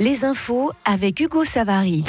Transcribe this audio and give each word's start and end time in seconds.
Les 0.00 0.24
infos 0.24 0.72
avec 0.86 1.20
Hugo 1.20 1.44
Savary. 1.44 2.02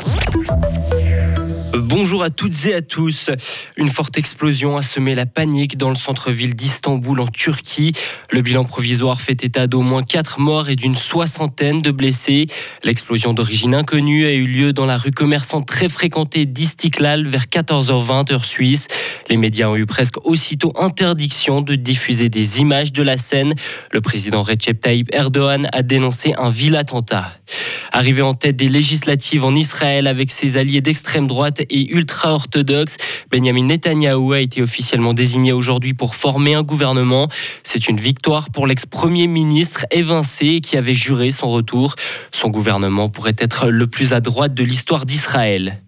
Bonjour 1.78 2.24
à 2.24 2.30
toutes 2.30 2.66
et 2.66 2.74
à 2.74 2.82
tous. 2.82 3.30
Une 3.76 3.90
forte 3.90 4.18
explosion 4.18 4.78
a 4.78 4.82
semé 4.82 5.14
la 5.14 5.26
panique 5.26 5.78
dans 5.78 5.90
le 5.90 5.96
centre-ville 5.96 6.56
d'Istanbul 6.56 7.20
en 7.20 7.28
Turquie. 7.28 7.92
Le 8.30 8.42
bilan 8.42 8.64
provisoire 8.64 9.20
fait 9.20 9.44
état 9.44 9.68
d'au 9.68 9.82
moins 9.82 10.04
4 10.04 10.40
morts 10.40 10.70
et 10.70 10.78
d'une 10.78 10.96
soixantaine 10.96 11.82
de 11.82 11.92
blessés. 11.92 12.48
L'explosion 12.84 13.34
d'origine 13.34 13.76
inconnue 13.76 14.26
a 14.26 14.32
eu 14.32 14.48
lieu 14.48 14.72
dans 14.72 14.86
la 14.86 14.98
rue 14.98 15.12
commerçante 15.12 15.68
très 15.68 15.90
fréquentée 15.90 16.46
d'Istiklal 16.46 17.28
vers 17.28 17.48
14h20 17.48 18.32
heure 18.32 18.46
suisse. 18.46 18.88
Les 19.30 19.36
médias 19.36 19.68
ont 19.68 19.76
eu 19.76 19.86
presque 19.86 20.26
aussitôt 20.26 20.72
interdiction 20.78 21.62
de 21.62 21.76
diffuser 21.76 22.30
des 22.30 22.62
images 22.62 22.94
de 22.94 23.04
la 23.04 23.18
scène. 23.18 23.54
Le 23.92 24.00
président 24.00 24.44
Recep 24.44 24.80
Tayyip 24.80 25.14
Erdogan 25.14 25.68
a 25.74 25.84
dénoncé 25.84 26.34
un 26.38 26.52
vil 26.52 26.78
attentat. 26.78 27.34
Arrivé 27.94 28.22
en 28.22 28.34
tête 28.34 28.56
des 28.56 28.70
législatives 28.70 29.44
en 29.44 29.54
Israël 29.54 30.08
avec 30.08 30.32
ses 30.32 30.56
alliés 30.56 30.80
d'extrême 30.80 31.28
droite 31.28 31.62
et 31.70 31.92
ultra-orthodoxes, 31.92 32.96
Benjamin 33.30 33.66
Netanyahou 33.66 34.32
a 34.32 34.40
été 34.40 34.62
officiellement 34.62 35.14
désigné 35.14 35.52
aujourd'hui 35.52 35.94
pour 35.94 36.16
former 36.16 36.56
un 36.56 36.64
gouvernement. 36.64 37.28
C'est 37.64 37.90
une 37.90 38.00
victoire 38.00 38.50
pour 38.50 38.66
l'ex-premier 38.66 39.28
ministre 39.28 39.86
évincé 39.92 40.62
qui 40.62 40.78
avait 40.78 40.94
juré 40.94 41.32
son 41.32 41.50
retour. 41.50 41.96
Son 42.32 42.48
gouvernement 42.48 43.10
pourrait 43.10 43.36
être 43.38 43.70
le 43.70 43.88
plus 43.88 44.14
à 44.14 44.22
droite 44.22 44.54
de 44.54 44.64
l'histoire 44.64 45.06
d'Israël. 45.06 45.82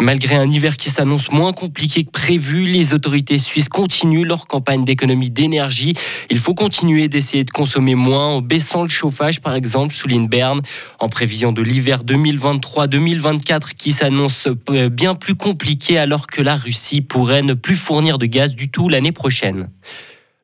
Malgré 0.00 0.34
un 0.34 0.48
hiver 0.48 0.76
qui 0.76 0.90
s'annonce 0.90 1.30
moins 1.30 1.52
compliqué 1.52 2.04
que 2.04 2.10
prévu, 2.10 2.66
les 2.66 2.94
autorités 2.94 3.38
suisses 3.38 3.68
continuent 3.68 4.26
leur 4.26 4.46
campagne 4.46 4.84
d'économie 4.84 5.30
d'énergie. 5.30 5.94
Il 6.30 6.38
faut 6.38 6.54
continuer 6.54 7.08
d'essayer 7.08 7.44
de 7.44 7.50
consommer 7.50 7.94
moins 7.94 8.26
en 8.26 8.40
baissant 8.40 8.82
le 8.82 8.88
chauffage, 8.88 9.40
par 9.40 9.54
exemple, 9.54 9.94
souligne 9.94 10.26
Berne, 10.26 10.60
en 10.98 11.08
prévision 11.08 11.52
de 11.52 11.62
l'hiver 11.62 12.02
2023-2024 12.04 13.74
qui 13.76 13.92
s'annonce 13.92 14.48
euh, 14.70 14.88
bien 14.88 15.14
plus 15.14 15.36
compliqué 15.36 15.98
alors 15.98 16.26
que 16.26 16.42
la 16.42 16.56
Russie 16.56 17.00
pourrait 17.00 17.42
ne 17.42 17.54
plus 17.54 17.76
fournir 17.76 18.18
de 18.18 18.26
gaz 18.26 18.54
du 18.54 18.70
tout 18.70 18.88
l'année 18.88 19.12
prochaine. 19.12 19.68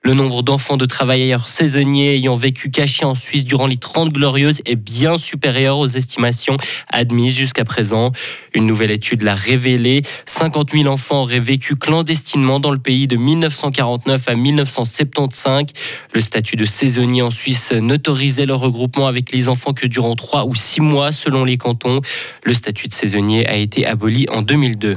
Le 0.02 0.14
nombre 0.14 0.42
d'enfants 0.42 0.78
de 0.78 0.86
travailleurs 0.86 1.46
saisonniers 1.46 2.14
ayant 2.14 2.34
vécu 2.34 2.70
cachés 2.70 3.04
en 3.04 3.14
Suisse 3.14 3.44
durant 3.44 3.66
les 3.66 3.76
30 3.76 4.10
glorieuses 4.10 4.62
est 4.64 4.74
bien 4.74 5.18
supérieur 5.18 5.76
aux 5.76 5.86
estimations 5.86 6.56
admises 6.88 7.36
jusqu'à 7.36 7.66
présent. 7.66 8.10
Une 8.54 8.64
nouvelle 8.64 8.92
étude 8.92 9.20
l'a 9.20 9.34
révélé. 9.34 10.00
50 10.24 10.70
000 10.72 10.86
enfants 10.86 11.20
auraient 11.20 11.38
vécu 11.38 11.76
clandestinement 11.76 12.60
dans 12.60 12.70
le 12.70 12.78
pays 12.78 13.08
de 13.08 13.16
1949 13.16 14.26
à 14.26 14.34
1975. 14.34 15.66
Le 16.14 16.20
statut 16.22 16.56
de 16.56 16.64
saisonnier 16.64 17.20
en 17.20 17.30
Suisse 17.30 17.72
n'autorisait 17.72 18.46
le 18.46 18.54
regroupement 18.54 19.06
avec 19.06 19.30
les 19.32 19.48
enfants 19.48 19.74
que 19.74 19.86
durant 19.86 20.16
3 20.16 20.46
ou 20.46 20.54
6 20.54 20.80
mois 20.80 21.12
selon 21.12 21.44
les 21.44 21.58
cantons. 21.58 22.00
Le 22.42 22.54
statut 22.54 22.88
de 22.88 22.94
saisonnier 22.94 23.46
a 23.46 23.56
été 23.56 23.84
aboli 23.84 24.26
en 24.30 24.40
2002. 24.40 24.96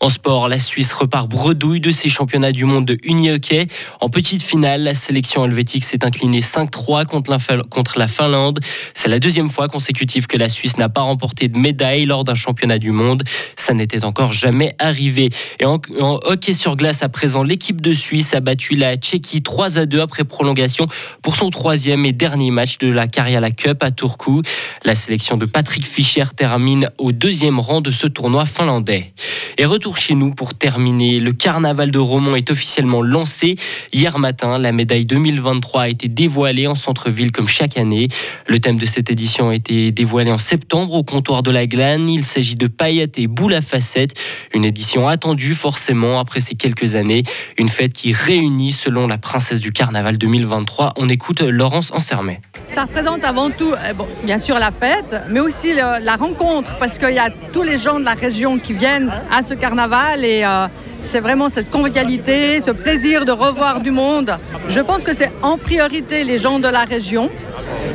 En 0.00 0.10
sport, 0.10 0.48
la 0.48 0.60
Suisse 0.60 0.92
repart 0.92 1.28
bredouille 1.28 1.80
de 1.80 1.90
ses 1.90 2.08
championnats 2.08 2.52
du 2.52 2.64
monde 2.64 2.84
de 2.84 2.98
uni-hockey. 3.02 3.66
En 4.00 4.08
petite 4.08 4.42
finale, 4.42 4.82
la 4.82 4.94
sélection 4.94 5.44
helvétique 5.44 5.82
s'est 5.82 6.04
inclinée 6.04 6.38
5-3 6.38 7.04
contre 7.06 7.98
la 7.98 8.06
Finlande. 8.06 8.60
C'est 8.94 9.08
la 9.08 9.18
deuxième 9.18 9.50
fois 9.50 9.68
consécutive 9.68 10.28
que 10.28 10.36
la 10.36 10.48
Suisse 10.48 10.76
n'a 10.78 10.88
pas 10.88 11.00
remporté 11.00 11.48
de 11.48 11.58
médaille 11.58 12.06
lors 12.06 12.22
d'un 12.22 12.36
championnat 12.36 12.78
du 12.78 12.92
monde. 12.92 13.24
Ça 13.68 13.74
n'était 13.74 14.04
encore 14.04 14.32
jamais 14.32 14.74
arrivé. 14.78 15.28
Et 15.60 15.66
en, 15.66 15.78
hockey 16.00 16.54
sur 16.54 16.74
glace 16.74 17.02
à 17.02 17.10
présent, 17.10 17.42
l'équipe 17.42 17.82
de 17.82 17.92
Suisse 17.92 18.32
a 18.32 18.40
battu 18.40 18.76
la 18.76 18.96
Tchéquie 18.96 19.42
3 19.42 19.76
à 19.76 19.84
2 19.84 20.00
après 20.00 20.24
prolongation 20.24 20.86
pour 21.20 21.36
son 21.36 21.50
troisième 21.50 22.06
et 22.06 22.12
dernier 22.12 22.50
match 22.50 22.78
de 22.78 22.90
la 22.90 23.08
Karjala 23.08 23.50
Cup 23.50 23.82
à 23.82 23.90
Turku. 23.90 24.40
La 24.86 24.94
sélection 24.94 25.36
de 25.36 25.44
Patrick 25.44 25.86
Fischer 25.86 26.24
termine 26.34 26.88
au 26.96 27.12
deuxième 27.12 27.60
rang 27.60 27.82
de 27.82 27.90
ce 27.90 28.06
tournoi 28.06 28.46
finlandais. 28.46 29.12
Et 29.58 29.66
retour 29.66 29.98
chez 29.98 30.14
nous 30.14 30.32
pour 30.32 30.54
terminer. 30.54 31.20
Le 31.20 31.32
carnaval 31.32 31.90
de 31.90 31.98
Romont 31.98 32.36
est 32.36 32.50
officiellement 32.50 33.02
lancé. 33.02 33.56
Hier 33.92 34.18
matin, 34.18 34.56
la 34.56 34.72
médaille 34.72 35.04
2023 35.04 35.82
a 35.82 35.88
été 35.88 36.08
dévoilée 36.08 36.68
en 36.68 36.74
centre-ville 36.74 37.32
comme 37.32 37.48
chaque 37.48 37.76
année. 37.76 38.08
Le 38.46 38.60
thème 38.60 38.78
de 38.78 38.86
cette 38.86 39.10
édition 39.10 39.50
a 39.50 39.54
été 39.54 39.90
dévoilé 39.90 40.30
en 40.30 40.38
septembre 40.38 40.94
au 40.94 41.02
comptoir 41.02 41.42
de 41.42 41.50
la 41.50 41.66
Glane. 41.66 42.08
Il 42.08 42.24
s'agit 42.24 42.56
de 42.56 42.66
paillettes 42.66 43.18
et 43.18 43.26
boules 43.26 43.57
à 43.58 43.60
facettes. 43.60 44.14
Une 44.54 44.64
édition 44.64 45.08
attendue 45.08 45.54
forcément 45.54 46.18
après 46.18 46.40
ces 46.40 46.54
quelques 46.54 46.94
années. 46.94 47.22
Une 47.58 47.68
fête 47.68 47.92
qui 47.92 48.12
réunit 48.12 48.72
selon 48.72 49.06
la 49.06 49.18
princesse 49.18 49.60
du 49.60 49.72
carnaval 49.72 50.16
2023. 50.16 50.94
On 50.96 51.08
écoute 51.08 51.42
Laurence 51.42 51.92
Ansermet. 51.92 52.40
Ça 52.74 52.82
représente 52.82 53.24
avant 53.24 53.50
tout, 53.50 53.72
euh, 53.72 53.92
bon, 53.92 54.06
bien 54.24 54.38
sûr, 54.38 54.58
la 54.58 54.70
fête, 54.70 55.22
mais 55.30 55.40
aussi 55.40 55.74
la 55.74 56.16
rencontre, 56.16 56.76
parce 56.78 56.98
qu'il 56.98 57.14
y 57.14 57.18
a 57.18 57.30
tous 57.52 57.62
les 57.62 57.78
gens 57.78 57.98
de 57.98 58.04
la 58.04 58.14
région 58.14 58.58
qui 58.58 58.72
viennent 58.72 59.12
à 59.30 59.42
ce 59.42 59.54
carnaval 59.54 60.24
et 60.24 60.44
euh, 60.44 60.66
c'est 61.02 61.20
vraiment 61.20 61.48
cette 61.48 61.70
convivialité, 61.70 62.60
ce 62.60 62.70
plaisir 62.70 63.24
de 63.24 63.32
revoir 63.32 63.80
du 63.80 63.90
monde. 63.90 64.36
Je 64.68 64.80
pense 64.80 65.02
que 65.04 65.14
c'est 65.14 65.30
en 65.42 65.58
priorité 65.58 66.24
les 66.24 66.38
gens 66.38 66.58
de 66.58 66.68
la 66.68 66.84
région, 66.84 67.30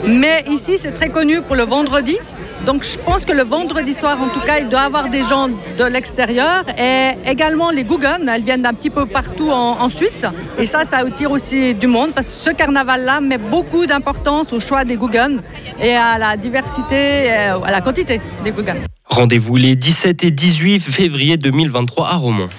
mais 0.06 0.44
ici 0.50 0.78
c'est 0.80 0.94
très 0.94 1.10
connu 1.10 1.42
pour 1.42 1.56
le 1.56 1.64
vendredi. 1.64 2.18
Donc 2.66 2.86
je 2.86 2.98
pense 2.98 3.26
que 3.26 3.34
le 3.34 3.44
vendredi 3.44 3.94
soir, 3.94 4.18
en 4.22 4.30
tout 4.30 4.40
cas, 4.40 4.60
il 4.60 4.70
doit 4.70 4.82
y 4.82 4.86
avoir 4.86 5.10
des 5.10 5.24
gens 5.24 5.48
de 5.50 5.84
l'extérieur. 5.84 6.64
Et 6.78 7.12
également 7.26 7.72
les 7.72 7.84
Guggen, 7.84 8.28
elles 8.28 8.44
viennent 8.44 8.62
d'un 8.62 8.74
petit 8.74 8.90
peu 8.90 9.06
partout 9.06 9.50
en, 9.52 9.90
Suisse. 9.90 10.26
Et 10.58 10.66
ça, 10.66 10.86
ça 10.86 10.98
attire 11.00 11.32
aussi 11.32 11.74
du 11.74 11.88
monde 11.88 12.14
parce 12.14 12.28
que 12.28 12.44
ce 12.44 12.50
carnaval-là 12.52 13.22
met 13.22 13.38
beaucoup 13.38 13.86
d'importance 13.86 14.54
au 14.54 14.60
choix 14.60 14.86
des 14.86 14.98
Guggen 14.98 15.42
et 15.82 15.96
à 15.96 16.18
la 16.18 16.38
diversité, 16.38 17.30
à 17.30 17.72
la 17.72 17.82
quantité 17.82 18.22
des 18.44 18.52
Guggen. 18.52 18.78
Rendez-vous 19.06 19.58
les 19.58 19.76
17 19.76 20.24
et 20.24 20.32
18 20.32 20.80
février 20.80 21.38
2023 21.38 22.08
à 22.08 22.16
Romont. 22.16 22.50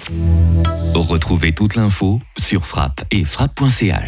Retrouvez 0.93 1.51
toute 1.51 1.75
l'info 1.75 2.21
sur 2.37 2.65
frappe 2.65 3.01
et 3.11 3.25
frappe.ch. 3.25 4.03